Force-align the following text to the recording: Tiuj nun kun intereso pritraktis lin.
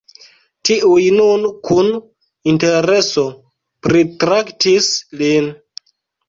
Tiuj 0.67 1.01
nun 1.17 1.43
kun 1.67 1.91
intereso 2.53 3.27
pritraktis 3.89 4.89
lin. 5.21 5.53